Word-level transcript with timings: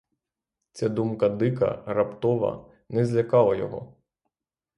Ця 0.71 0.89
думка, 0.89 1.29
дика, 1.29 1.83
раптова, 1.85 2.65
не 2.89 3.05
злякала 3.05 3.55
його. 3.55 3.95